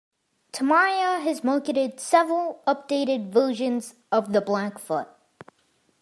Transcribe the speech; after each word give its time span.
Tamiya 0.51 1.19
has 1.19 1.43
marketed 1.43 1.99
several 1.99 2.63
updated 2.65 3.29
version 3.31 3.79
of 4.11 4.33
the 4.33 4.41
Blackfoot. 4.41 5.07